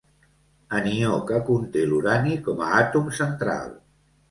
Anió 0.79 1.19
que 1.27 1.41
conté 1.51 1.85
l'urani 1.91 2.39
com 2.49 2.65
a 2.71 2.73
àtom 2.81 3.15
central. 3.21 3.71